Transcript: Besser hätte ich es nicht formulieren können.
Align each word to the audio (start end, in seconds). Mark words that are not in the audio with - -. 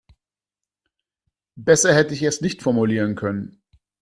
Besser 1.55 1.93
hätte 1.93 2.15
ich 2.15 2.23
es 2.23 2.41
nicht 2.41 2.63
formulieren 2.63 3.13
können. 3.13 3.61